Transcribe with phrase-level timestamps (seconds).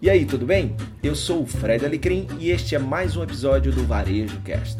[0.00, 0.76] E aí, tudo bem?
[1.02, 4.76] Eu sou o Fred Alecrim e este é mais um episódio do Varejo Cast.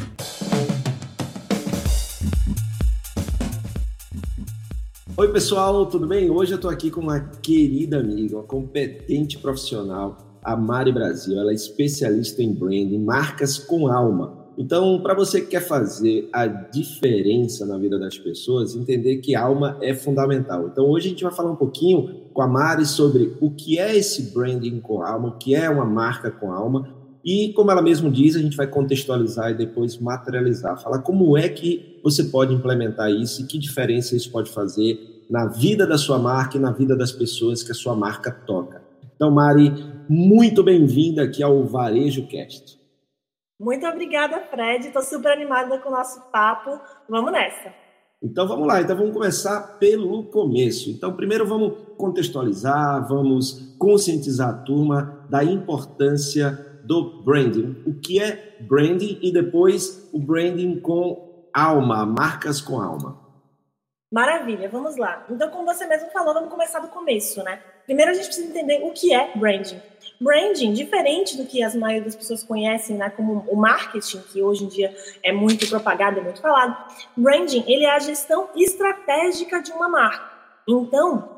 [5.17, 6.29] Oi, pessoal, tudo bem?
[6.29, 11.41] Hoje eu estou aqui com uma querida amiga, uma competente profissional, a Mari Brasil.
[11.41, 14.46] Ela é especialista em branding, marcas com alma.
[14.59, 19.77] Então, para você que quer fazer a diferença na vida das pessoas, entender que alma
[19.83, 20.69] é fundamental.
[20.69, 23.95] Então, hoje a gente vai falar um pouquinho com a Mari sobre o que é
[23.95, 26.89] esse branding com alma, o que é uma marca com alma.
[27.23, 31.49] E, como ela mesma diz, a gente vai contextualizar e depois materializar, falar como é
[31.49, 36.19] que você pode implementar isso e que diferença isso pode fazer na vida da sua
[36.19, 38.81] marca e na vida das pessoas que a sua marca toca.
[39.17, 39.73] Então, Mari,
[40.09, 42.86] muito bem-vinda aqui ao Varejo Cast.
[43.59, 44.87] Muito obrigada, Fred.
[44.87, 46.79] Estou super animada com o nosso papo.
[47.09, 47.73] Vamos nessa.
[48.23, 50.91] Então vamos lá, então vamos começar pelo começo.
[50.91, 57.83] Então, primeiro vamos contextualizar, vamos conscientizar a turma da importância do branding.
[57.87, 63.21] O que é branding e depois o branding com alma, marcas com alma.
[64.13, 65.27] Maravilha, vamos lá.
[65.29, 67.61] Então, como você mesmo falou, vamos começar do começo, né?
[67.87, 69.81] Primeiro a gente precisa entender o que é branding.
[70.21, 74.65] Branding, diferente do que as maioria das pessoas conhecem, né, como o marketing, que hoje
[74.65, 76.77] em dia é muito propagado, é muito falado,
[77.17, 80.31] branding, ele é a gestão estratégica de uma marca.
[80.67, 81.37] Então,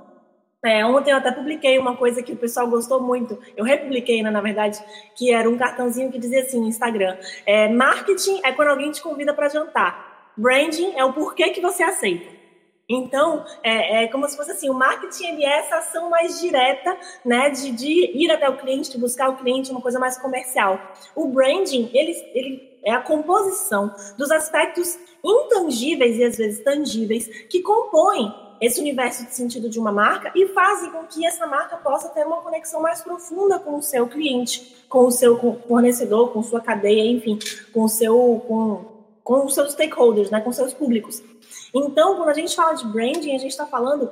[0.64, 3.38] é, ontem eu até publiquei uma coisa que o pessoal gostou muito.
[3.56, 4.78] Eu republiquei, né, na verdade,
[5.16, 9.32] que era um cartãozinho que dizia assim Instagram: é, marketing é quando alguém te convida
[9.32, 10.32] para jantar.
[10.36, 12.37] Branding é o porquê que você aceita.
[12.88, 17.50] Então, é, é, como se fosse assim, o marketing é essa ação mais direta, né,
[17.50, 20.80] de, de ir até o cliente, de buscar o cliente, uma coisa mais comercial.
[21.14, 27.60] O branding, ele, ele é a composição dos aspectos intangíveis e às vezes tangíveis que
[27.60, 32.08] compõem esse universo de sentido de uma marca e fazem com que essa marca possa
[32.08, 36.60] ter uma conexão mais profunda com o seu cliente, com o seu fornecedor, com sua
[36.60, 37.38] cadeia, enfim,
[37.72, 38.97] com o seu com,
[39.28, 41.22] com os seus stakeholders, né, com seus públicos.
[41.74, 44.10] Então, quando a gente fala de branding, a gente está falando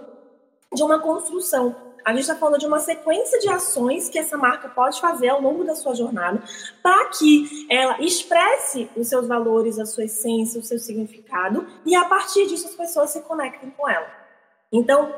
[0.75, 1.75] de uma construção.
[2.05, 5.41] A gente está falando de uma sequência de ações que essa marca pode fazer ao
[5.41, 6.43] longo da sua jornada
[6.83, 12.05] para que ela expresse os seus valores, a sua essência, o seu significado e a
[12.05, 14.07] partir disso as pessoas se conectem com ela.
[14.71, 15.15] Então,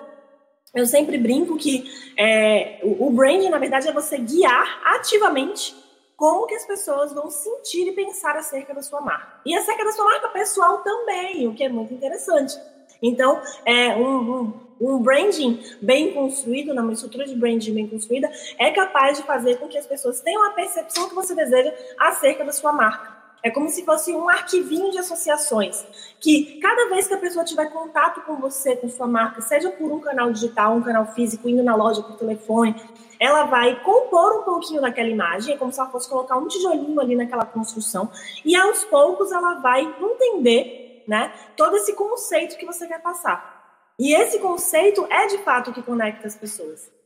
[0.76, 5.74] eu sempre brinco que é, o, o branding, na verdade, é você guiar ativamente
[6.18, 9.40] como que as pessoas vão sentir e pensar acerca da sua marca.
[9.46, 12.58] E acerca da sua marca pessoal também, o que é muito interessante.
[13.00, 18.72] Então, é um, um, um branding bem construído, uma estrutura de branding bem construída, é
[18.72, 22.52] capaz de fazer com que as pessoas tenham a percepção que você deseja acerca da
[22.52, 23.17] sua marca.
[23.42, 25.86] É como se fosse um arquivinho de associações,
[26.20, 29.92] que cada vez que a pessoa tiver contato com você, com sua marca, seja por
[29.92, 32.74] um canal digital, um canal físico, indo na loja por telefone,
[33.20, 37.00] ela vai compor um pouquinho daquela imagem, é como se ela fosse colocar um tijolinho
[37.00, 38.10] ali naquela construção,
[38.44, 43.56] e aos poucos ela vai entender, né, todo esse conceito que você quer passar.
[43.98, 46.97] E esse conceito é de fato o que conecta as pessoas.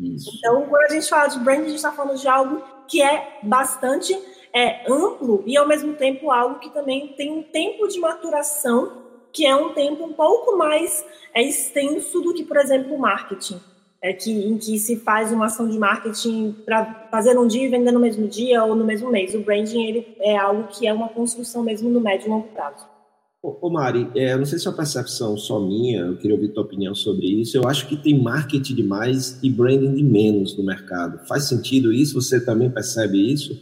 [0.00, 0.30] Isso.
[0.38, 3.38] Então, quando a gente fala de brand, a gente está falando de algo que é
[3.42, 4.18] bastante
[4.52, 9.00] é, amplo e, ao mesmo tempo, algo que também tem um tempo de maturação
[9.32, 13.60] que é um tempo um pouco mais é, extenso do que, por exemplo, o marketing.
[14.02, 17.68] É que, em que se faz uma ação de marketing para fazer um dia e
[17.68, 19.34] vender no mesmo dia ou no mesmo mês.
[19.34, 22.89] O branding ele é algo que é uma construção mesmo no médio e longo prazo.
[23.42, 26.62] Ô, Mari, é, não sei se é uma percepção só minha, eu queria ouvir tua
[26.62, 27.56] opinião sobre isso.
[27.56, 31.26] Eu acho que tem marketing demais e branding de menos no mercado.
[31.26, 32.20] Faz sentido isso?
[32.20, 33.58] Você também percebe isso?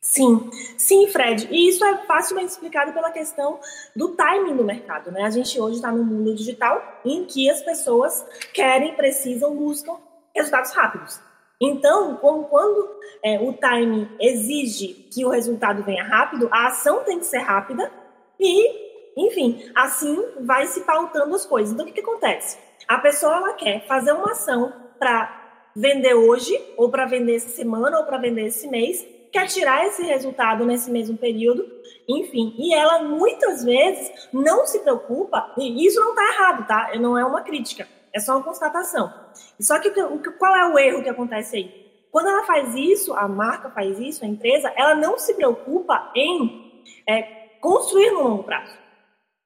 [0.00, 1.48] Sim, sim, Fred.
[1.50, 3.58] E isso é facilmente explicado pela questão
[3.94, 5.10] do timing do mercado.
[5.10, 5.22] Né?
[5.22, 9.96] A gente hoje está no mundo digital em que as pessoas querem, precisam, buscam
[10.34, 11.20] resultados rápidos.
[11.60, 12.88] Então, como quando
[13.22, 17.92] é, o timing exige que o resultado venha rápido, a ação tem que ser rápida
[18.38, 18.89] e,
[19.26, 21.72] enfim, assim vai se pautando as coisas.
[21.72, 22.58] Então, o que, que acontece?
[22.88, 25.40] A pessoa ela quer fazer uma ação para
[25.74, 30.02] vender hoje, ou para vender essa semana, ou para vender esse mês, quer tirar esse
[30.02, 31.64] resultado nesse mesmo período,
[32.08, 32.54] enfim.
[32.58, 36.90] E ela muitas vezes não se preocupa, e isso não está errado, tá?
[36.98, 39.12] Não é uma crítica, é só uma constatação.
[39.60, 39.90] Só que
[40.38, 41.80] qual é o erro que acontece aí?
[42.10, 46.82] Quando ela faz isso, a marca faz isso, a empresa, ela não se preocupa em
[47.08, 47.22] é,
[47.60, 48.76] construir no longo prazo.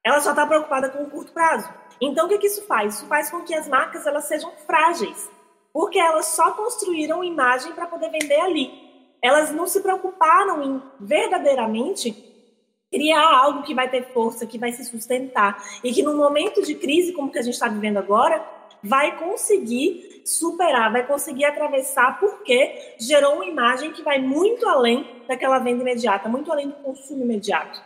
[0.04, 1.68] Ela só está preocupada com o curto prazo.
[2.00, 2.96] Então, o que, que isso faz?
[2.96, 5.30] Isso faz com que as marcas elas sejam frágeis,
[5.72, 8.84] porque elas só construíram imagem para poder vender ali
[9.24, 12.14] elas não se preocuparam em verdadeiramente
[12.92, 16.74] criar algo que vai ter força, que vai se sustentar e que no momento de
[16.74, 18.46] crise como que a gente está vivendo agora
[18.82, 25.58] vai conseguir superar, vai conseguir atravessar, porque gerou uma imagem que vai muito além daquela
[25.58, 27.82] venda imediata, muito além do consumo imediato.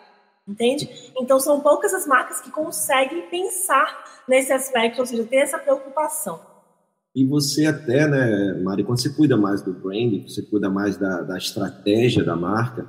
[0.48, 0.88] Entende?
[1.20, 6.40] Então, são poucas as marcas que conseguem pensar nesse aspecto, ou seja, ter essa preocupação.
[7.14, 11.22] E você até, né, Mari, quando você cuida mais do branding, você cuida mais da,
[11.22, 12.88] da estratégia da marca,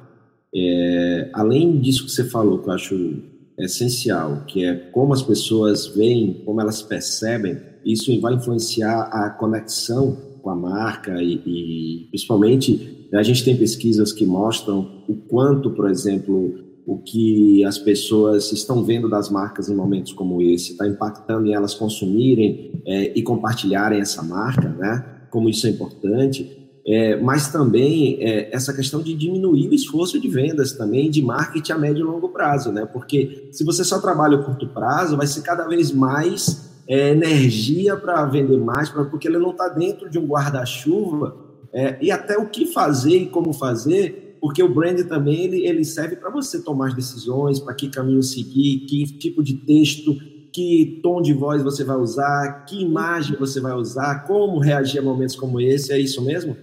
[0.56, 3.24] é, além disso que você falou, que eu acho
[3.58, 10.16] essencial, que é como as pessoas veem, como elas percebem, isso vai influenciar a conexão
[10.42, 15.90] com a marca e, e principalmente a gente tem pesquisas que mostram o quanto, por
[15.90, 21.46] exemplo, o que as pessoas estão vendo das marcas em momentos como esse está impactando
[21.46, 25.06] em elas consumirem é, e compartilharem essa marca, né?
[25.30, 26.58] Como isso é importante.
[26.88, 31.74] É, mas também é, essa questão de diminuir o esforço de vendas também, de marketing
[31.74, 32.88] a médio e longo prazo, né?
[32.88, 37.96] Porque se você só trabalha o curto prazo, vai ser cada vez mais é, energia
[37.98, 41.38] para vender mais, pra, porque ele não está dentro de um guarda-chuva
[41.72, 45.84] é, e até o que fazer e como fazer porque o brand também ele, ele
[45.84, 50.16] serve para você tomar as decisões, para que caminho seguir, que tipo de texto,
[50.52, 55.02] que tom de voz você vai usar, que imagem você vai usar, como reagir a
[55.02, 56.56] momentos como esse, é isso mesmo?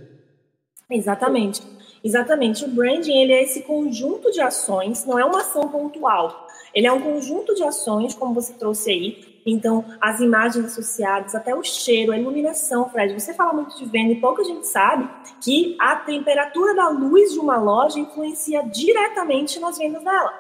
[0.90, 1.62] Exatamente.
[2.02, 2.64] Exatamente.
[2.64, 6.46] O branding ele é esse conjunto de ações, não é uma ação pontual.
[6.74, 11.54] Ele é um conjunto de ações, como você trouxe aí, então, as imagens associadas, até
[11.54, 13.14] o cheiro, a iluminação, Fred.
[13.14, 15.08] Você fala muito de venda e pouca gente sabe
[15.40, 20.34] que a temperatura da luz de uma loja influencia diretamente nas vendas dela.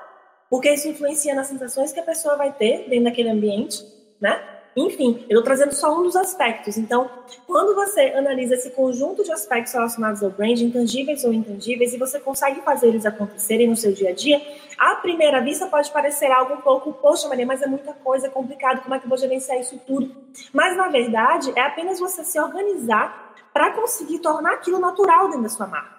[0.50, 3.84] Porque isso influencia nas sensações que a pessoa vai ter dentro daquele ambiente,
[4.20, 4.55] né?
[4.76, 6.76] Enfim, eu estou trazendo só um dos aspectos.
[6.76, 7.10] Então,
[7.46, 12.20] quando você analisa esse conjunto de aspectos relacionados ao brand, intangíveis ou intangíveis, e você
[12.20, 14.38] consegue fazer eles acontecerem no seu dia a dia,
[14.78, 18.30] à primeira vista pode parecer algo um pouco, poxa, Maria, mas é muita coisa, é
[18.30, 20.14] complicado, como é que eu vou gerenciar isso tudo?
[20.52, 25.48] Mas, na verdade, é apenas você se organizar para conseguir tornar aquilo natural dentro da
[25.48, 25.96] sua marca.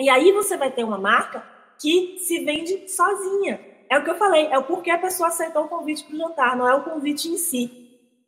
[0.00, 1.44] E aí você vai ter uma marca
[1.78, 3.75] que se vende sozinha.
[3.88, 6.18] É o que eu falei, é o porquê a pessoa aceitou o convite para o
[6.18, 7.86] jantar, não é o convite em si.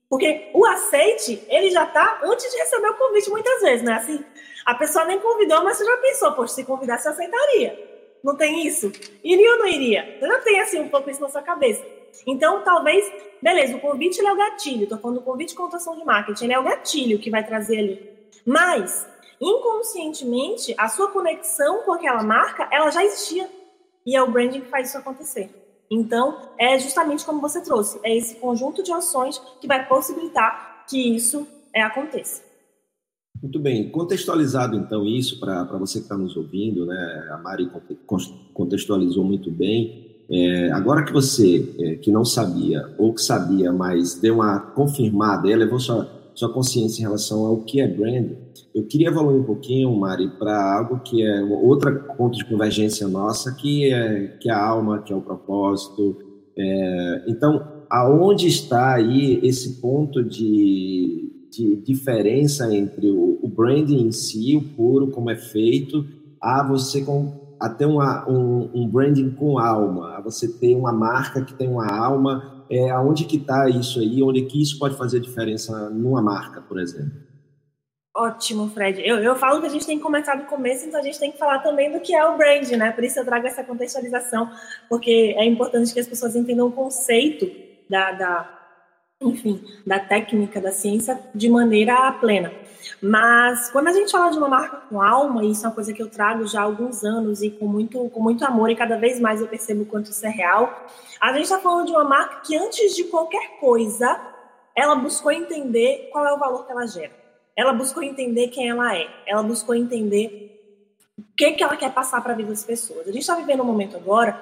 [0.09, 3.95] Porque o aceite, ele já está antes de receber o convite muitas vezes, né?
[3.95, 4.25] Assim,
[4.65, 7.89] a pessoa nem convidou, mas você já pensou, poxa, se convidasse, você aceitaria.
[8.23, 8.91] Não tem isso?
[9.23, 10.17] Iria ou não iria?
[10.19, 11.85] Você já tem, assim, um pouco isso na sua cabeça.
[12.27, 13.11] Então, talvez,
[13.41, 14.85] beleza, o convite é o gatilho.
[14.85, 17.79] Estou falando do convite com contação de marketing, ele é o gatilho que vai trazer
[17.79, 18.29] ali.
[18.47, 19.07] Mas,
[19.41, 23.49] inconscientemente, a sua conexão com aquela marca, ela já existia.
[24.09, 25.51] E é o branding que faz isso acontecer.
[25.91, 31.15] Então, é justamente como você trouxe, é esse conjunto de ações que vai possibilitar que
[31.15, 32.43] isso é, aconteça.
[33.43, 37.29] Muito bem, contextualizado então isso para você que está nos ouvindo, né?
[37.33, 37.71] A Mari
[38.55, 40.25] contextualizou muito bem.
[40.31, 45.51] É, agora que você é, que não sabia ou que sabia, mas deu uma confirmada,
[45.51, 48.31] elevou sua sua consciência em relação ao que é brand.
[48.79, 53.53] Eu queria evoluir um pouquinho, Mari, para algo que é outra ponto de convergência nossa,
[53.53, 56.17] que é, que é a alma, que é o propósito.
[56.57, 64.13] É, então, aonde está aí esse ponto de, de diferença entre o, o branding em
[64.13, 66.07] si, o puro, como é feito,
[66.41, 70.93] a você com, a ter uma, um, um branding com alma, a você ter uma
[70.93, 74.97] marca que tem uma alma é, aonde que está isso aí, onde que isso pode
[74.97, 77.27] fazer diferença numa marca, por exemplo?
[78.19, 79.01] Ótimo, Fred.
[79.07, 81.31] Eu, eu falo que a gente tem que começar do começo, então a gente tem
[81.31, 82.91] que falar também do que é o brand, né?
[82.91, 84.51] Por isso eu trago essa contextualização,
[84.89, 87.49] porque é importante que as pessoas entendam o conceito
[87.89, 88.59] da, da
[89.23, 92.53] enfim, da técnica, da ciência de maneira plena.
[93.01, 96.03] Mas quando a gente fala de uma marca com alma, isso é uma coisa que
[96.03, 99.21] eu trago já há alguns anos e com muito, com muito amor, e cada vez
[99.21, 100.89] mais eu percebo o quanto isso é real,
[101.21, 104.21] a gente está falando de uma marca que antes de qualquer coisa,
[104.75, 107.18] ela buscou entender qual é o valor que ela gera.
[107.59, 109.09] Ela buscou entender quem ela é.
[109.27, 110.55] Ela buscou entender
[111.19, 113.01] o que, que ela quer passar para a vida das pessoas.
[113.01, 114.41] A gente está vivendo um momento agora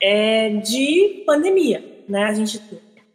[0.00, 2.22] é, de pandemia, né?
[2.22, 2.62] A gente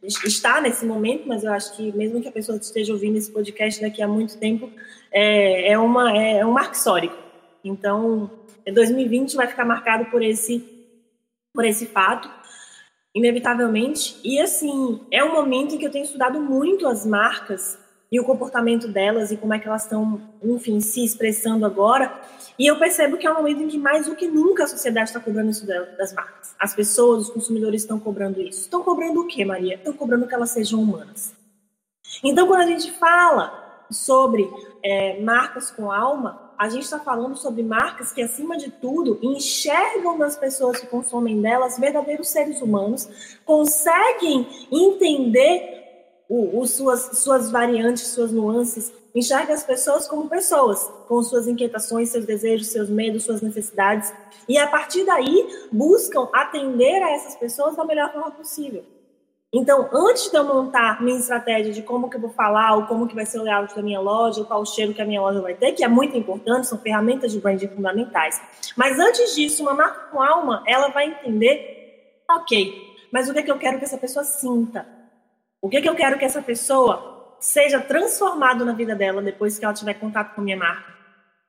[0.04, 3.80] está nesse momento, mas eu acho que mesmo que a pessoa esteja ouvindo esse podcast
[3.80, 4.70] daqui a muito tempo,
[5.10, 7.16] é, é, uma, é, é um marco histórico.
[7.64, 8.30] Então,
[8.70, 10.62] 2020 vai ficar marcado por esse,
[11.54, 12.30] por esse fato,
[13.16, 14.20] inevitavelmente.
[14.26, 18.24] E, assim, é um momento em que eu tenho estudado muito as marcas e o
[18.24, 22.14] comportamento delas e como é que elas estão, enfim, se expressando agora.
[22.58, 25.10] E eu percebo que é um momento em que mais do que nunca a sociedade
[25.10, 26.56] está cobrando isso das marcas.
[26.58, 28.62] As pessoas, os consumidores estão cobrando isso.
[28.62, 29.76] Estão cobrando o quê, Maria?
[29.76, 31.34] Estão cobrando que elas sejam humanas.
[32.24, 34.50] Então, quando a gente fala sobre
[34.84, 40.18] é, marcas com alma, a gente está falando sobre marcas que, acima de tudo, enxergam
[40.18, 45.87] nas pessoas que consomem delas verdadeiros seres humanos, conseguem entender
[46.30, 52.10] o, o, suas, suas variantes, suas nuances, enxerga as pessoas como pessoas, com suas inquietações,
[52.10, 54.14] seus desejos, seus medos, suas necessidades,
[54.48, 58.84] e a partir daí buscam atender a essas pessoas da melhor forma possível.
[59.54, 63.08] Então, antes de eu montar minha estratégia de como que eu vou falar, ou como
[63.08, 65.22] que vai ser o layout da minha loja, ou qual o cheiro que a minha
[65.22, 68.42] loja vai ter, que é muito importante, são ferramentas de branding fundamentais.
[68.76, 73.42] Mas antes disso, uma marca com alma, ela vai entender, ok, mas o que é
[73.42, 74.97] que eu quero que essa pessoa sinta?
[75.62, 79.58] O que é que eu quero que essa pessoa seja transformado na vida dela depois
[79.58, 80.96] que ela tiver contato com a minha marca?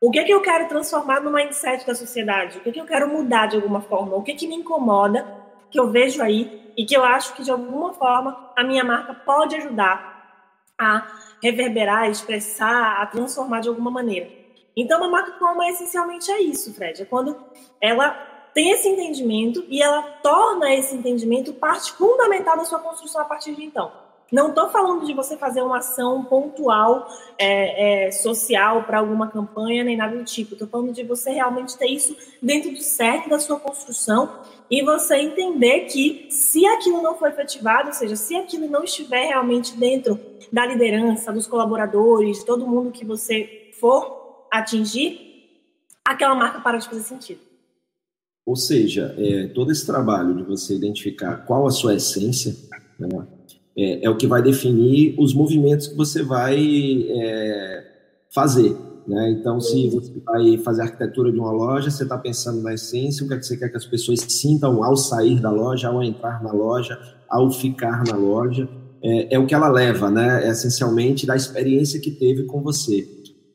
[0.00, 2.58] O que é que eu quero transformar no mindset da sociedade?
[2.58, 4.16] O que é que eu quero mudar de alguma forma?
[4.16, 5.26] O que é que me incomoda
[5.70, 9.12] que eu vejo aí e que eu acho que de alguma forma a minha marca
[9.12, 10.16] pode ajudar
[10.78, 11.06] a
[11.42, 14.30] reverberar, a expressar, a transformar de alguma maneira.
[14.76, 17.02] Então, uma marca como essencialmente é isso, Fred.
[17.02, 17.36] É quando
[17.80, 18.10] ela
[18.58, 23.54] tem esse entendimento e ela torna esse entendimento parte fundamental da sua construção a partir
[23.54, 23.92] de então.
[24.32, 27.06] Não estou falando de você fazer uma ação pontual
[27.38, 30.54] é, é, social para alguma campanha nem nada do tipo.
[30.54, 35.18] Estou falando de você realmente ter isso dentro do certo da sua construção e você
[35.18, 40.18] entender que se aquilo não for efetivado, ou seja, se aquilo não estiver realmente dentro
[40.52, 45.46] da liderança, dos colaboradores, todo mundo que você for atingir,
[46.04, 47.47] aquela marca para de fazer sentido.
[48.48, 52.56] Ou seja, é, todo esse trabalho de você identificar qual a sua essência
[52.98, 53.26] né,
[53.76, 56.58] é, é, o que vai definir os movimentos que você vai
[57.10, 57.84] é,
[58.30, 58.74] fazer.
[59.06, 59.32] Né?
[59.32, 63.22] Então, se você vai fazer a arquitetura de uma loja, você está pensando na essência,
[63.22, 66.02] o que, é que você quer que as pessoas sintam ao sair da loja, ao
[66.02, 68.66] entrar na loja, ao ficar na loja.
[69.02, 70.46] É, é o que ela leva, né?
[70.46, 73.06] É essencialmente da experiência que teve com você.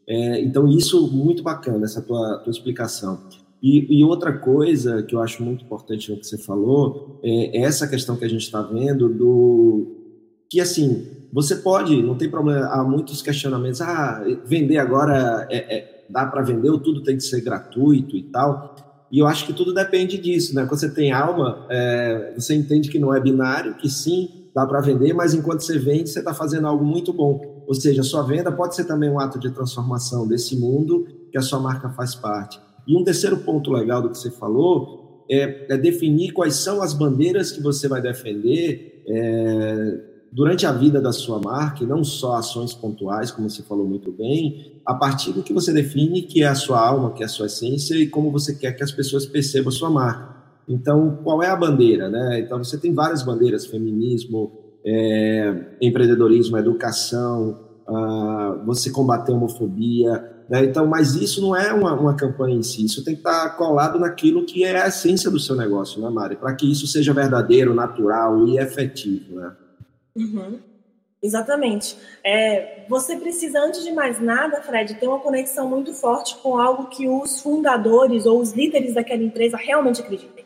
[0.07, 3.19] É, então, isso muito bacana, essa tua, tua explicação.
[3.63, 7.87] E, e, outra coisa que eu acho muito importante no que você falou é essa
[7.87, 10.01] questão que a gente está vendo do
[10.49, 13.81] que assim você pode, não tem problema, há muitos questionamentos.
[13.81, 18.23] Ah, vender agora é, é dá para vender ou tudo tem que ser gratuito e
[18.23, 18.75] tal.
[19.11, 20.65] E eu acho que tudo depende disso, né?
[20.65, 24.81] Quando você tem alma, é, você entende que não é binário, que sim, dá para
[24.81, 27.63] vender, mas enquanto você vende, você está fazendo algo muito bom.
[27.67, 31.37] Ou seja, a sua venda pode ser também um ato de transformação desse mundo que
[31.37, 32.59] a sua marca faz parte.
[32.87, 36.93] E um terceiro ponto legal do que você falou é, é definir quais são as
[36.93, 39.03] bandeiras que você vai defender.
[39.07, 43.87] É, durante a vida da sua marca, e não só ações pontuais, como você falou
[43.87, 47.25] muito bem, a partir do que você define que é a sua alma, que é
[47.25, 50.33] a sua essência e como você quer que as pessoas percebam a sua marca.
[50.67, 52.09] Então, qual é a bandeira?
[52.09, 52.39] Né?
[52.39, 54.51] Então, você tem várias bandeiras: feminismo,
[54.83, 60.31] é, empreendedorismo, educação, ah, você combater a homofobia.
[60.53, 60.65] Né?
[60.65, 63.97] Então, mas isso não é uma, uma, campanha em si, isso tem que estar colado
[63.97, 66.35] naquilo que é a essência do seu negócio, né, Mari?
[66.35, 69.39] Para que isso seja verdadeiro, natural e efetivo.
[69.39, 69.51] Né?
[70.15, 70.59] Uhum.
[71.23, 71.97] Exatamente.
[72.23, 76.85] É, você precisa, antes de mais nada, Fred, ter uma conexão muito forte com algo
[76.85, 80.45] que os fundadores ou os líderes daquela empresa realmente acreditem.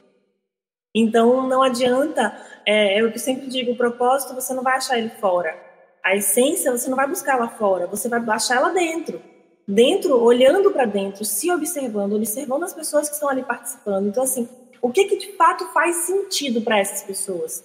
[0.95, 2.33] Então, não adianta,
[2.65, 5.53] é, é eu sempre digo, o propósito você não vai achar ele fora.
[6.01, 9.21] A essência você não vai buscar lá fora, você vai achar ela dentro.
[9.67, 14.07] Dentro, olhando para dentro, se observando, observando as pessoas que estão ali participando.
[14.07, 14.47] Então, assim,
[14.81, 17.63] o que, que de fato faz sentido para essas pessoas?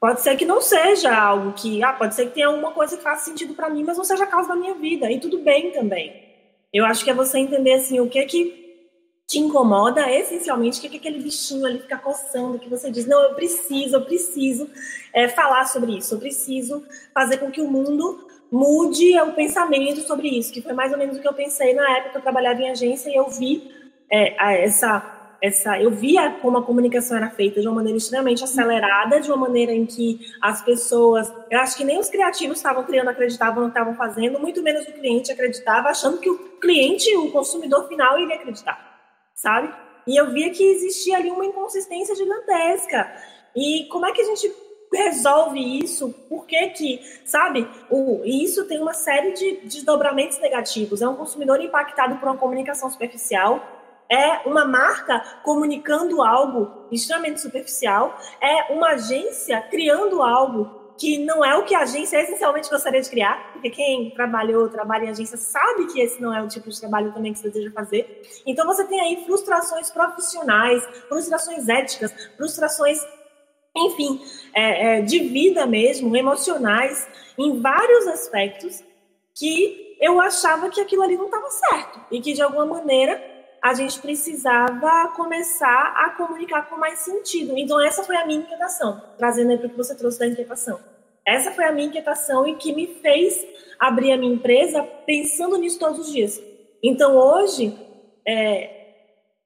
[0.00, 3.02] Pode ser que não seja algo que, ah, pode ser que tenha alguma coisa que
[3.02, 5.10] faça sentido para mim, mas não seja a causa da minha vida.
[5.10, 6.22] E tudo bem também.
[6.72, 8.62] Eu acho que é você entender assim o que é que
[9.26, 13.06] te incomoda, essencialmente, o que é que aquele bichinho ali fica coçando, que você diz,
[13.06, 14.68] não, eu preciso, eu preciso
[15.12, 20.28] é, falar sobre isso, eu preciso fazer com que o mundo mude o pensamento sobre
[20.28, 22.60] isso, que foi mais ou menos o que eu pensei na época que eu trabalhava
[22.60, 23.72] em agência e eu vi
[24.10, 29.20] é, essa essa, eu via como a comunicação era feita de uma maneira extremamente acelerada,
[29.20, 33.08] de uma maneira em que as pessoas, eu acho que nem os criativos estavam criando,
[33.08, 38.20] acreditavam estavam fazendo, muito menos o cliente acreditava, achando que o cliente, o consumidor final,
[38.20, 38.78] iria acreditar,
[39.34, 39.74] sabe?
[40.06, 43.12] E eu via que existia ali uma inconsistência gigantesca.
[43.56, 44.48] E como é que a gente
[44.92, 46.10] resolve isso?
[46.28, 47.68] Por que que, sabe?
[47.90, 51.02] O, isso tem uma série de desdobramentos negativos.
[51.02, 53.60] É um consumidor impactado por uma comunicação superficial,
[54.08, 61.56] é uma marca comunicando algo extremamente superficial, é uma agência criando algo que não é
[61.56, 65.86] o que a agência essencialmente gostaria de criar, porque quem trabalhou, trabalha em agência sabe
[65.86, 68.22] que esse não é o tipo de trabalho também que você deseja fazer.
[68.46, 73.00] Então você tem aí frustrações profissionais, frustrações éticas, frustrações,
[73.74, 74.20] enfim,
[74.54, 78.82] é, é, de vida mesmo, emocionais, em vários aspectos
[79.34, 83.72] que eu achava que aquilo ali não estava certo e que de alguma maneira a
[83.74, 87.56] gente precisava começar a comunicar com mais sentido.
[87.56, 90.80] Então, essa foi a minha inquietação, trazendo aí para o que você trouxe da inquietação.
[91.24, 93.46] Essa foi a minha inquietação e que me fez
[93.78, 96.42] abrir a minha empresa pensando nisso todos os dias.
[96.82, 97.72] Então, hoje,
[98.26, 98.81] é,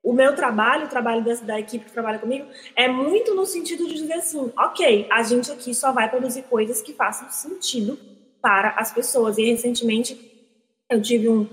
[0.06, 2.46] o meu trabalho, o trabalho da, da, equipe que trabalha comigo,
[2.76, 6.80] é muito no sentido de dizer assim: ok, a gente aqui só vai produzir coisas
[6.80, 7.98] que façam sentido
[8.40, 9.36] para as pessoas.
[9.36, 10.16] E recentemente
[10.88, 11.44] eu tive um,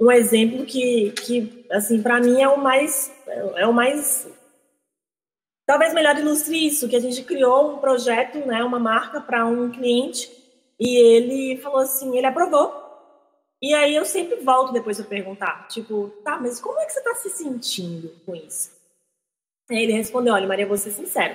[0.00, 3.12] um exemplo que, que assim, para mim é o mais.
[3.54, 4.26] É o mais
[5.64, 9.70] talvez melhor ilustre isso, que a gente criou um projeto, né, uma marca para um
[9.70, 10.28] cliente
[10.80, 12.74] e ele falou assim, ele aprovou.
[13.62, 17.00] E aí eu sempre volto depois a perguntar, tipo, tá, mas como é que você
[17.00, 18.70] está se sentindo com isso?
[19.70, 21.34] Aí ele respondeu, olha, Maria, vou ser sincero.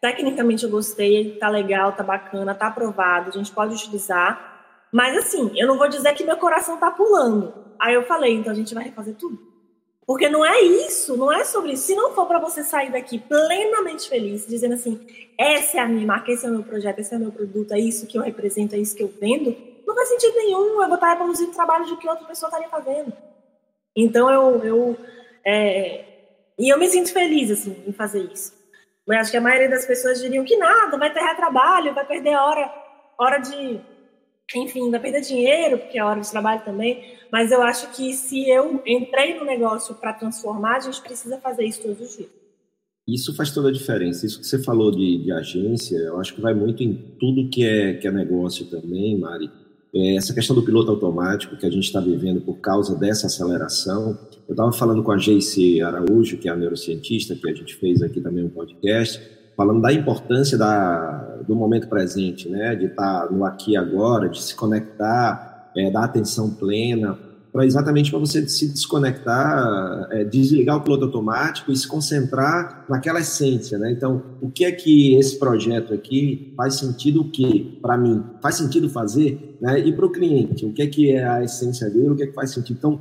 [0.00, 4.86] Tecnicamente eu gostei, tá legal, tá bacana, tá aprovado, a gente pode utilizar.
[4.90, 7.52] Mas assim, eu não vou dizer que meu coração tá pulando.
[7.78, 9.38] Aí eu falei, então a gente vai refazer tudo.
[10.06, 11.82] Porque não é isso, não é sobre isso.
[11.82, 15.06] Se não for para você sair daqui plenamente feliz, dizendo assim,
[15.36, 17.72] essa é a minha marca, esse é o meu projeto, esse é o meu produto,
[17.72, 19.54] é isso que eu represento, é isso que eu vendo,
[19.98, 23.12] faz sentido nenhum eu vou estar reproduzindo trabalho de que outra pessoa estaria fazendo.
[23.96, 24.96] Então eu, eu
[25.44, 26.04] é...
[26.56, 28.56] e eu me sinto feliz assim em fazer isso.
[29.06, 32.36] Mas acho que a maioria das pessoas diriam que nada, vai ter retrabalho, vai perder
[32.36, 32.72] hora,
[33.18, 33.80] hora de
[34.54, 38.48] enfim, vai perder dinheiro, porque é hora de trabalho também, mas eu acho que se
[38.48, 42.30] eu entrei no negócio para transformar, a gente precisa fazer isso todos os dias.
[43.06, 44.24] Isso faz toda a diferença.
[44.24, 47.64] Isso que você falou de, de agência, eu acho que vai muito em tudo que
[47.64, 49.50] é, que é negócio também, Mari.
[49.94, 54.18] É, essa questão do piloto automático que a gente está vivendo por causa dessa aceleração.
[54.46, 58.02] Eu estava falando com a Jace Araújo, que é a neurocientista, que a gente fez
[58.02, 59.20] aqui também um podcast,
[59.56, 62.76] falando da importância da, do momento presente, né?
[62.76, 67.18] de estar tá no aqui e agora, de se conectar, é, dar atenção plena,
[67.52, 73.20] para exatamente para você se desconectar, é, desligar o piloto automático e se concentrar naquela
[73.20, 73.90] essência, né?
[73.90, 78.56] Então, o que é que esse projeto aqui faz sentido o que para mim faz
[78.56, 79.80] sentido fazer, né?
[79.80, 82.26] E para o cliente, o que é que é a essência dele, o que é
[82.26, 82.76] que faz sentido?
[82.76, 83.00] Então,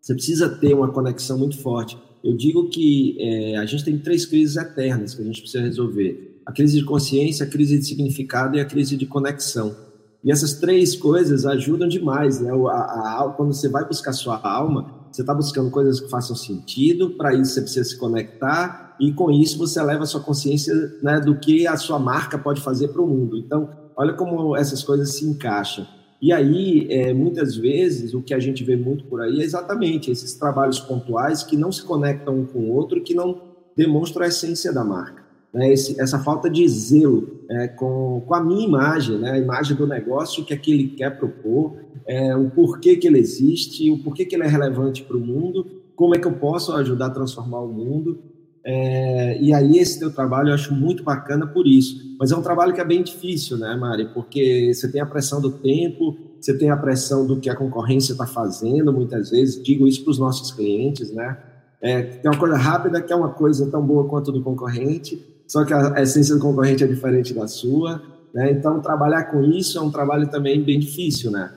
[0.00, 1.96] você precisa ter uma conexão muito forte.
[2.22, 6.40] Eu digo que é, a gente tem três crises eternas que a gente precisa resolver:
[6.46, 9.76] a crise de consciência, a crise de significado e a crise de conexão.
[10.24, 12.50] E essas três coisas ajudam demais, né?
[12.50, 17.10] A, a, quando você vai buscar sua alma, você está buscando coisas que façam sentido.
[17.10, 21.20] Para isso você precisa se conectar e com isso você leva a sua consciência né,
[21.20, 23.36] do que a sua marca pode fazer para o mundo.
[23.36, 25.86] Então, olha como essas coisas se encaixam.
[26.22, 30.10] E aí, é, muitas vezes, o que a gente vê muito por aí é exatamente
[30.10, 33.42] esses trabalhos pontuais que não se conectam um com o outro, que não
[33.76, 35.22] demonstram a essência da marca.
[35.52, 35.72] Né?
[35.72, 39.32] Esse, essa falta de zelo é, com, com a minha imagem, né?
[39.32, 41.76] a imagem do negócio que aquele quer propor,
[42.06, 45.66] é, o porquê que ele existe, o porquê que ele é relevante para o mundo,
[45.96, 48.18] como é que eu posso ajudar a transformar o mundo.
[48.66, 52.16] É, e aí esse teu trabalho eu acho muito bacana por isso.
[52.18, 54.08] Mas é um trabalho que é bem difícil, né, Mari?
[54.12, 58.12] Porque você tem a pressão do tempo, você tem a pressão do que a concorrência
[58.12, 59.62] está fazendo, muitas vezes.
[59.62, 61.36] Digo isso para os nossos clientes, né?
[61.80, 65.64] É, tem uma coisa rápida que é uma coisa tão boa quanto do concorrente, só
[65.64, 68.02] que a essência do concorrente é diferente da sua.
[68.32, 68.50] Né?
[68.50, 71.52] Então, trabalhar com isso é um trabalho também bem difícil, né?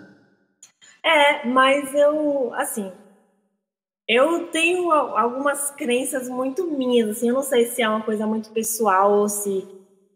[1.04, 2.92] É, mas eu, assim,
[4.08, 8.52] eu tenho algumas crenças muito minhas, assim, eu não sei se é uma coisa muito
[8.52, 9.66] pessoal ou se,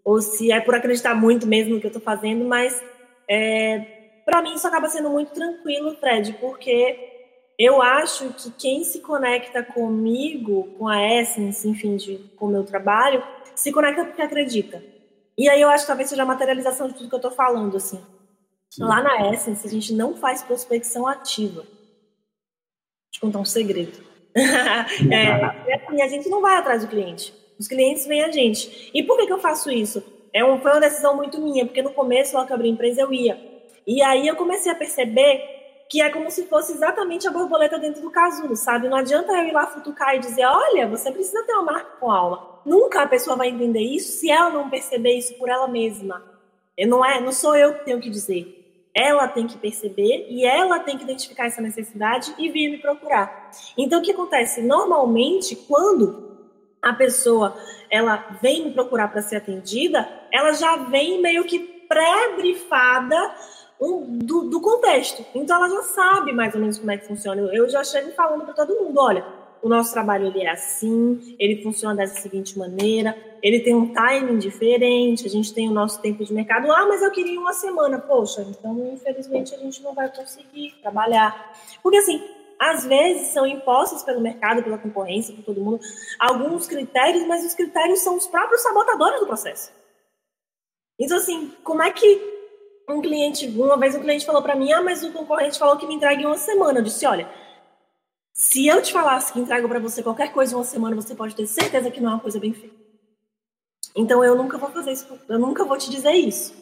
[0.03, 2.83] ou se é por acreditar muito mesmo no que eu estou fazendo, mas
[3.27, 3.79] é,
[4.25, 7.09] para mim isso acaba sendo muito tranquilo, Fred, porque
[7.57, 12.63] eu acho que quem se conecta comigo, com a Essence, enfim, de, com o meu
[12.63, 13.23] trabalho,
[13.55, 14.83] se conecta porque acredita.
[15.37, 17.77] E aí eu acho que talvez seja a materialização de tudo que eu estou falando,
[17.77, 18.03] assim.
[18.69, 18.83] Sim.
[18.83, 21.65] Lá na Essence, a gente não faz prospecção ativa
[23.11, 23.99] te contar um segredo.
[24.33, 27.33] é, assim, a gente não vai atrás do cliente.
[27.59, 28.89] Os clientes vêm a gente.
[28.93, 30.01] E por que, que eu faço isso?
[30.33, 32.71] É um, foi uma decisão muito minha, porque no começo, logo que eu abri a
[32.71, 33.37] empresa, eu ia.
[33.85, 38.01] E aí eu comecei a perceber que é como se fosse exatamente a borboleta dentro
[38.01, 38.87] do casulo, sabe?
[38.87, 42.09] Não adianta eu ir lá futucar e dizer, olha, você precisa ter uma marca com
[42.09, 42.50] alma.
[42.65, 46.23] Nunca a pessoa vai entender isso se ela não perceber isso por ela mesma.
[46.87, 48.57] Não é, não sou eu que tenho que dizer.
[48.93, 53.51] Ela tem que perceber e ela tem que identificar essa necessidade e vir me procurar.
[53.77, 54.61] Então, o que acontece?
[54.61, 56.31] Normalmente, quando
[56.81, 57.55] a pessoa
[57.89, 63.35] ela vem me procurar para ser atendida, ela já vem meio que pré-brifada
[63.79, 65.25] um, do, do, contexto.
[65.33, 67.41] Então, ela já sabe mais ou menos como é que funciona.
[67.53, 69.25] Eu já chego falando para todo mundo: olha,
[69.61, 74.37] o nosso trabalho ele é assim, ele funciona dessa seguinte maneira, ele tem um timing
[74.37, 76.71] diferente, a gente tem o nosso tempo de mercado.
[76.71, 77.99] Ah, mas eu queria uma semana.
[77.99, 81.53] Poxa, então infelizmente a gente não vai conseguir trabalhar.
[81.81, 82.23] Porque assim,
[82.59, 85.79] às vezes são impostos pelo mercado, pela concorrência, por todo mundo,
[86.19, 89.71] alguns critérios, mas os critérios são os próprios sabotadores do processo.
[90.99, 92.31] Então, assim, como é que
[92.87, 95.87] um cliente, uma vez um cliente falou para mim, ah, mas o concorrente falou que
[95.87, 96.79] me entrega em uma semana.
[96.79, 97.27] Eu disse, olha,
[98.33, 101.35] se eu te falasse que entrego para você qualquer coisa em uma semana, você pode
[101.35, 102.75] ter certeza que não é uma coisa bem feita.
[103.95, 106.53] Então eu nunca vou fazer isso, eu nunca vou te dizer isso.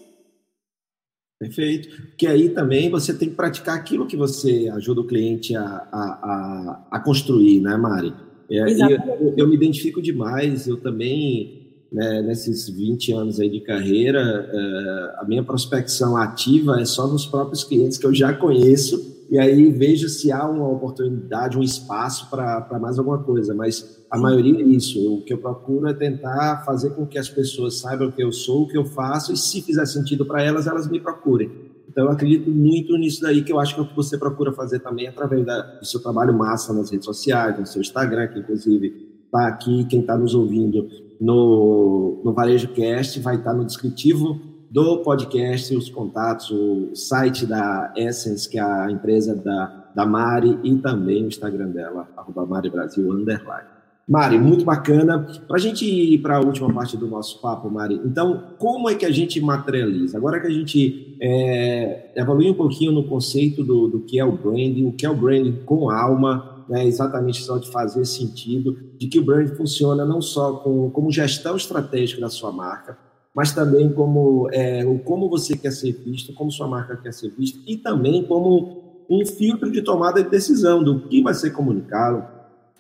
[1.40, 2.16] Perfeito.
[2.18, 6.02] Que aí também você tem que praticar aquilo que você ajuda o cliente a, a,
[6.02, 8.14] a, a construir, né, Mari?
[8.52, 14.22] É, eu, eu, me identifico demais, eu também, né, nesses 20 anos aí de carreira,
[14.22, 19.38] uh, a minha prospecção ativa é só nos próprios clientes que eu já conheço e
[19.38, 24.60] aí vejo se há uma oportunidade, um espaço para mais alguma coisa, mas a maioria
[24.60, 25.14] é isso.
[25.14, 28.32] O que eu procuro é tentar fazer com que as pessoas saibam o que eu
[28.32, 31.52] sou, o que eu faço, e se fizer sentido para elas, elas me procurem.
[31.88, 34.52] Então, eu acredito muito nisso daí, que eu acho que é o que você procura
[34.52, 38.40] fazer também através da, do seu trabalho massa nas redes sociais, no seu Instagram, que
[38.40, 40.88] inclusive está aqui, quem está nos ouvindo
[41.22, 47.46] no, no Varejo Cast vai estar tá no descritivo do podcast, os contatos, o site
[47.46, 52.46] da Essence, que é a empresa da, da Mari, e também o Instagram dela, arroba
[52.46, 53.68] Mari Brasil, underline.
[54.08, 55.28] Mari, muito bacana.
[55.48, 58.96] Para a gente ir para a última parte do nosso papo, Mari, então, como é
[58.96, 60.18] que a gente materializa?
[60.18, 64.32] Agora que a gente é, evolui um pouquinho no conceito do, do que é o
[64.32, 69.08] branding, o que é o branding com alma, né, exatamente só de fazer sentido, de
[69.08, 72.98] que o branding funciona não só com, como gestão estratégica da sua marca,
[73.36, 77.60] mas também como, é, como você quer ser visto, como sua marca quer ser vista,
[77.68, 82.24] e também como um filtro de tomada de decisão do que vai ser comunicado,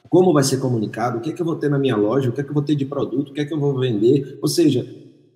[0.09, 2.31] como vai ser comunicado, o que é que eu vou ter na minha loja, o
[2.31, 4.37] que é que eu vou ter de produto, o que é que eu vou vender,
[4.41, 4.85] ou seja,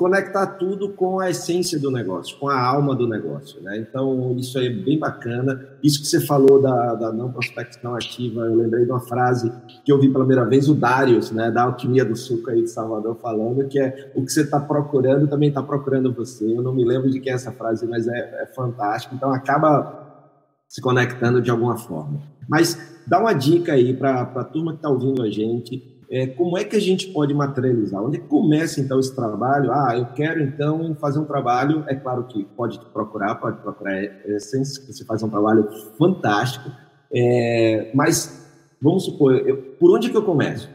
[0.03, 3.63] conectar tudo com a essência do negócio, com a alma do negócio.
[3.63, 3.77] Né?
[3.77, 5.65] Então, isso é bem bacana.
[5.81, 9.49] Isso que você falou da, da não prospecção ativa, eu lembrei de uma frase
[9.85, 12.69] que eu vi pela primeira vez, o Darius, né, da Alquimia do Suco aí de
[12.69, 16.53] Salvador, falando que é o que você está procurando também está procurando você.
[16.53, 19.15] Eu não me lembro de quem é essa frase, mas é, é fantástico.
[19.15, 20.27] Então, acaba
[20.67, 22.19] se conectando de alguma forma.
[22.49, 26.55] Mas dá uma dica aí para a turma que está ouvindo a gente, é, como
[26.59, 27.99] é que a gente pode materializar?
[27.99, 29.71] Onde começa então esse trabalho?
[29.71, 31.83] Ah, eu quero então fazer um trabalho.
[31.87, 36.69] É claro que pode procurar, pode procurar Essence, você faz um trabalho fantástico.
[37.11, 38.47] É, mas
[38.79, 40.69] vamos supor, eu, por onde que eu começo?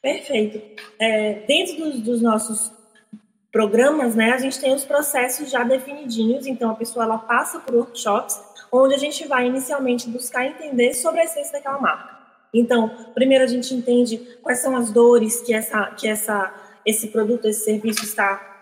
[0.00, 0.58] Perfeito.
[0.98, 2.72] É, dentro dos, dos, nossos
[3.52, 6.46] programas, né, a gente tem os processos já definidinhos.
[6.46, 8.40] Então a pessoa ela passa por workshops
[8.72, 12.13] onde a gente vai inicialmente buscar entender sobre a essência daquela marca.
[12.54, 16.54] Então, primeiro a gente entende quais são as dores que, essa, que essa,
[16.86, 18.54] esse produto, esse serviço está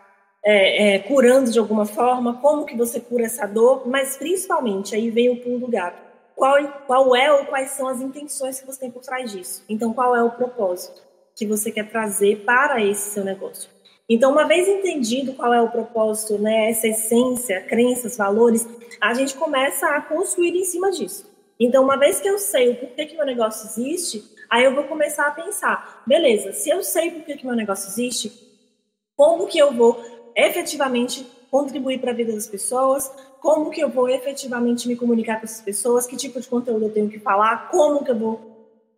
[0.45, 5.11] é, é, curando de alguma forma, como que você cura essa dor, mas principalmente, aí
[5.11, 6.03] vem o pulo do gato,
[6.35, 9.63] qual, qual é ou quais são as intenções que você tem por trás disso.
[9.69, 13.71] Então, qual é o propósito que você quer trazer para esse seu negócio.
[14.09, 18.69] Então, uma vez entendido qual é o propósito, né, essa essência, crenças, valores,
[19.01, 21.32] a gente começa a construir em cima disso.
[21.65, 24.83] Então, uma vez que eu sei o porquê que meu negócio existe, aí eu vou
[24.83, 28.33] começar a pensar, beleza, se eu sei porquê que meu negócio existe,
[29.17, 30.03] como que eu vou
[30.35, 33.09] efetivamente contribuir para a vida das pessoas,
[33.41, 36.93] como que eu vou efetivamente me comunicar com essas pessoas, que tipo de conteúdo eu
[36.93, 38.52] tenho que falar, como que eu vou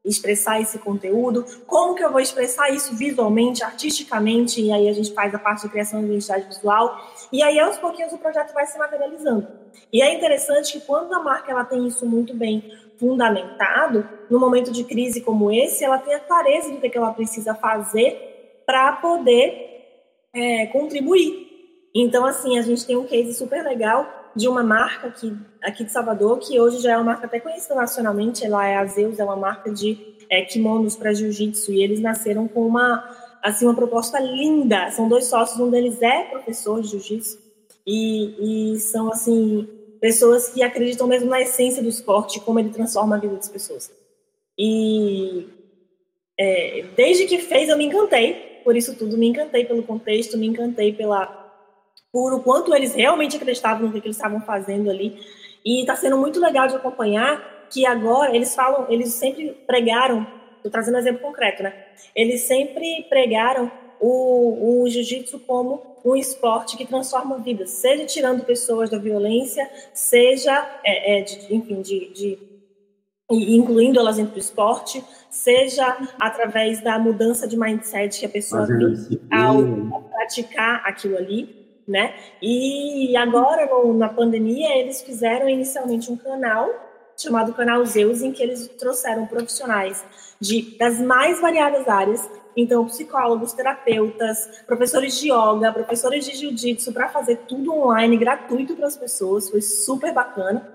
[0.04, 5.12] expressar esse conteúdo, como que eu vou expressar isso visualmente, artisticamente, e aí a gente
[5.14, 6.98] faz a parte de criação de identidade visual,
[7.32, 9.46] e aí aos pouquinhos o projeto vai se materializando.
[9.92, 14.70] E é interessante que quando a marca ela tem isso muito bem fundamentado, no momento
[14.70, 19.74] de crise como esse, ela tem a clareza do que ela precisa fazer para poder
[20.32, 21.44] é, contribuir.
[21.94, 25.92] Então, assim, a gente tem um case super legal de uma marca aqui, aqui de
[25.92, 29.24] Salvador, que hoje já é uma marca até conhecida nacionalmente, ela é a Zeus, é
[29.24, 33.08] uma marca de é, kimonos para jiu-jitsu, e eles nasceram com uma,
[33.42, 34.90] assim, uma proposta linda.
[34.90, 37.38] São dois sócios, um deles é professor de jiu-jitsu,
[37.86, 39.68] e, e são, assim,
[40.00, 43.90] pessoas que acreditam mesmo na essência do esporte, como ele transforma a vida das pessoas.
[44.58, 45.48] E
[46.38, 50.46] é, desde que fez, eu me encantei por isso tudo, me encantei pelo contexto, me
[50.46, 51.43] encantei pela
[52.14, 55.18] por o quanto eles realmente acreditavam no que, eles estavam fazendo ali.
[55.64, 60.24] E está sendo muito legal de acompanhar que agora eles falam, eles sempre pregaram,
[60.58, 61.74] estou trazendo um exemplo concreto, né?
[62.14, 68.88] Eles sempre pregaram o, o jiu-jitsu como um esporte que transforma vidas, seja tirando pessoas
[68.88, 72.38] da violência, seja, é, é, de, enfim, de, de
[73.28, 79.20] incluindo elas dentro do esporte, seja através da mudança de mindset que a pessoa tem
[79.32, 82.14] ao praticar aquilo ali né?
[82.40, 86.68] E agora, no, na pandemia, eles fizeram inicialmente um canal
[87.16, 90.04] chamado Canal Zeus, em que eles trouxeram profissionais
[90.40, 97.08] de, das mais variadas áreas, então psicólogos, terapeutas, professores de yoga, professores de jiu-jitsu, para
[97.08, 100.66] fazer tudo online, gratuito para as pessoas, foi super bacana.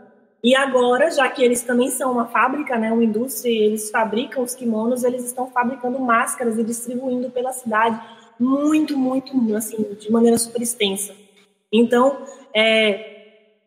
[0.42, 4.56] E agora, já que eles também são uma fábrica, né, uma indústria, eles fabricam os
[4.56, 8.00] kimonos, eles estão fabricando máscaras e distribuindo pela cidade
[8.40, 11.14] muito, muito, assim, de maneira super extensa.
[11.72, 13.20] Então, é,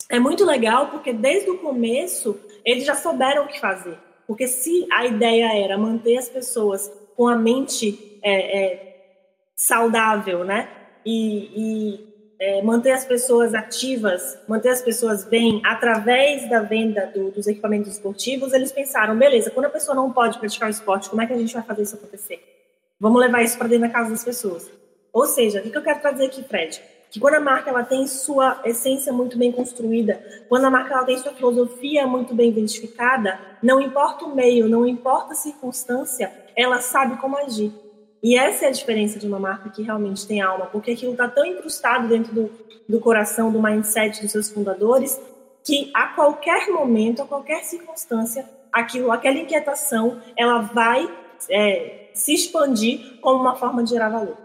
[0.08, 3.98] é muito legal porque desde o começo eles já souberam o que fazer.
[4.26, 8.96] Porque se a ideia era manter as pessoas com a mente é, é,
[9.54, 10.68] saudável, né?
[11.04, 17.30] E, e é, manter as pessoas ativas, manter as pessoas bem através da venda do,
[17.30, 21.22] dos equipamentos esportivos, eles pensaram, beleza, quando a pessoa não pode praticar o esporte, como
[21.22, 22.51] é que a gente vai fazer isso acontecer?
[23.02, 24.70] Vamos levar isso para dentro da casa das pessoas.
[25.12, 26.80] Ou seja, o que eu quero trazer aqui, Fred?
[27.10, 31.04] Que quando a marca ela tem sua essência muito bem construída, quando a marca ela
[31.04, 36.80] tem sua filosofia muito bem identificada, não importa o meio, não importa a circunstância, ela
[36.80, 37.72] sabe como agir.
[38.22, 41.26] E essa é a diferença de uma marca que realmente tem alma, porque aquilo está
[41.26, 42.50] tão incrustado dentro do,
[42.88, 45.20] do coração, do mindset dos seus fundadores,
[45.64, 51.12] que a qualquer momento, a qualquer circunstância, aquilo, aquela inquietação, ela vai
[51.50, 54.36] é, se expandir como uma forma de gerar valor.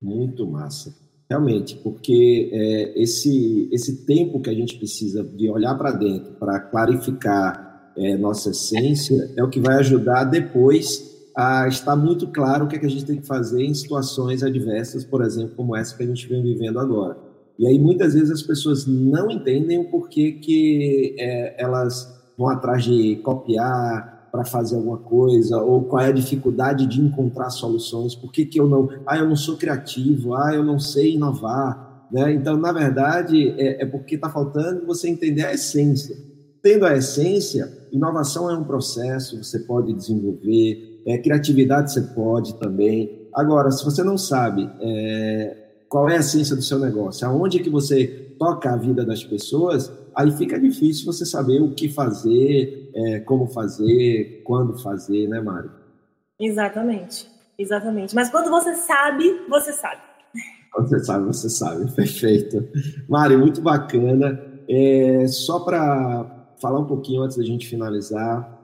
[0.00, 0.94] Muito massa.
[1.28, 6.58] Realmente, porque é, esse, esse tempo que a gente precisa de olhar para dentro para
[6.58, 12.68] clarificar é, nossa essência é o que vai ajudar depois a estar muito claro o
[12.68, 15.96] que, é que a gente tem que fazer em situações adversas, por exemplo, como essa
[15.96, 17.18] que a gente vem vivendo agora.
[17.58, 22.84] E aí muitas vezes as pessoas não entendem o porquê que é, elas vão atrás
[22.84, 28.30] de copiar, para fazer alguma coisa, ou qual é a dificuldade de encontrar soluções, por
[28.30, 32.32] que, que eu não, ah, eu não sou criativo, ah, eu não sei inovar, né?
[32.32, 36.16] Então, na verdade, é, é porque está faltando você entender a essência.
[36.62, 43.28] Tendo a essência, inovação é um processo, você pode desenvolver, é, criatividade você pode também.
[43.34, 47.62] Agora, se você não sabe é, qual é a essência do seu negócio, aonde é
[47.62, 48.06] que você
[48.38, 53.46] toca a vida das pessoas, aí fica difícil você saber o que fazer, é, como
[53.46, 55.70] fazer, quando fazer, né, Mário?
[56.38, 57.26] Exatamente,
[57.58, 58.14] exatamente.
[58.14, 60.00] Mas quando você sabe, você sabe.
[60.72, 61.90] Quando você sabe, você sabe.
[61.96, 62.68] Perfeito.
[63.08, 64.40] Mário, muito bacana.
[64.68, 68.56] É, só para falar um pouquinho antes da gente finalizar,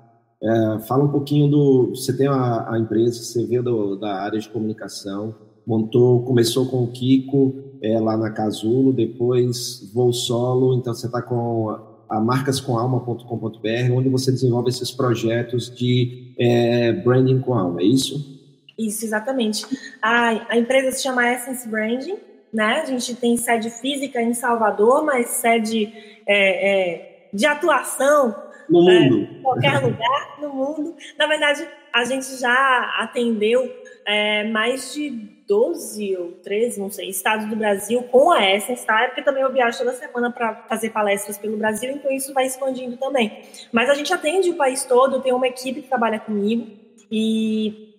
[0.43, 1.91] é, fala um pouquinho do.
[1.95, 5.35] Você tem a, a empresa, você vê do, da área de comunicação,
[5.67, 11.21] montou, começou com o Kiko é, lá na Casulo, depois voo solo, então você está
[11.21, 11.77] com
[12.09, 18.35] a marcascomalma.com.br, onde você desenvolve esses projetos de é, branding com alma, é isso?
[18.79, 19.65] Isso, exatamente.
[20.03, 22.17] A, a empresa se chama Essence Branding,
[22.53, 22.83] né?
[22.83, 25.93] A gente tem sede física em Salvador, mas sede
[26.27, 28.35] é, é, de atuação
[28.69, 29.19] no mundo.
[29.19, 30.95] em qualquer lugar no mundo.
[31.19, 33.71] Na verdade, a gente já atendeu
[34.07, 39.03] é, mais de 12 ou 13, não sei, estados do Brasil com a Essence, tá?
[39.03, 42.47] É porque também eu viajo toda semana para fazer palestras pelo Brasil, então isso vai
[42.47, 43.43] expandindo também.
[43.71, 46.67] Mas a gente atende o país todo, tem uma equipe que trabalha comigo
[47.11, 47.93] e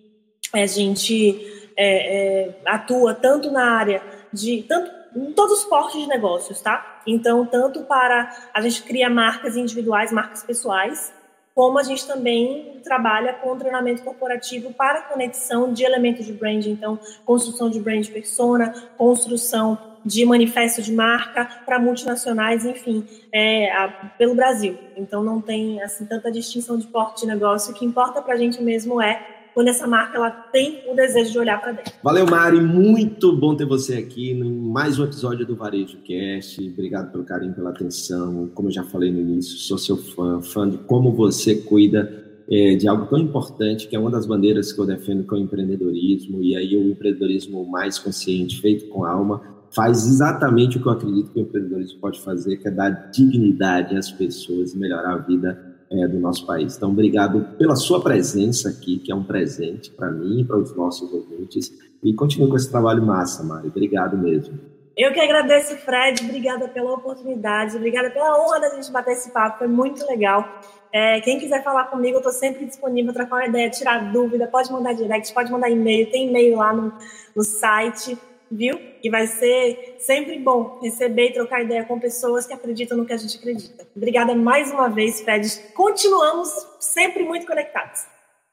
[0.54, 4.64] a gente é, é, atua tanto na área de.
[4.64, 7.02] tanto em todos os portos de negócios, tá?
[7.06, 8.50] Então, tanto para.
[8.54, 11.14] A gente cria marcas individuais, marcas pessoais,
[11.56, 17.00] como a gente também trabalha com treinamento corporativo para conexão de elementos de brand, então
[17.26, 23.88] construção de brand persona, construção de manifesto de marca para multinacionais, enfim, é, a,
[24.18, 24.78] pelo Brasil.
[24.96, 27.72] Então não tem assim tanta distinção de porte de negócio.
[27.72, 31.32] O que importa para a gente mesmo é quando essa marca ela tem o desejo
[31.32, 31.94] de olhar para dentro.
[32.04, 32.60] Valeu, Mari.
[32.60, 36.62] Muito bom ter você aqui em mais um episódio do Varejo Cast.
[36.62, 38.52] Obrigado pelo carinho, pela atenção.
[38.54, 42.76] Como eu já falei no início, sou seu fã, fã de como você cuida é,
[42.76, 45.42] de algo tão importante, que é uma das bandeiras que eu defendo, que é o
[45.42, 46.44] empreendedorismo.
[46.44, 49.42] E aí, o empreendedorismo mais consciente, feito com alma,
[49.74, 53.96] faz exatamente o que eu acredito que o empreendedorismo pode fazer, que é dar dignidade
[53.96, 56.76] às pessoas melhorar a vida é, do nosso país.
[56.76, 60.76] Então, obrigado pela sua presença aqui, que é um presente para mim e para os
[60.76, 61.72] nossos ouvintes.
[62.04, 63.68] E continue com esse trabalho massa, Mari.
[63.68, 64.60] Obrigado mesmo.
[64.98, 66.24] Eu que agradeço, Fred.
[66.24, 69.58] Obrigada pela oportunidade, obrigada pela honra da gente bater esse papo.
[69.60, 70.62] Foi muito legal.
[70.94, 74.72] É, quem quiser falar comigo, eu estou sempre disponível, trocar uma ideia, tirar dúvida, pode
[74.72, 76.94] mandar direct, pode mandar e-mail, tem e-mail lá no,
[77.36, 78.18] no site
[78.52, 78.80] viu?
[79.04, 83.14] E vai ser sempre bom receber e trocar ideia com pessoas que acreditam no que
[83.14, 83.86] a gente acredita.
[83.96, 85.48] Obrigada mais uma vez, Fred.
[85.74, 88.02] Continuamos sempre muito conectados.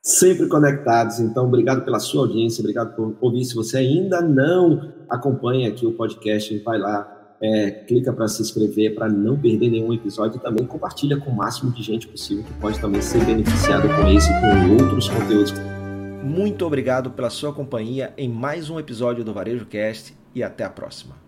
[0.03, 1.21] Sempre conectados.
[1.21, 3.45] Então, obrigado pela sua audiência, obrigado por ouvir.
[3.45, 8.95] Se você ainda não acompanha aqui o podcast, vai lá, é, clica para se inscrever
[8.95, 12.53] para não perder nenhum episódio e também compartilha com o máximo de gente possível que
[12.55, 15.82] pode também ser beneficiado com esse e com outros conteúdos.
[16.23, 20.71] Muito obrigado pela sua companhia em mais um episódio do Varejo Cast e até a
[20.71, 21.22] próxima.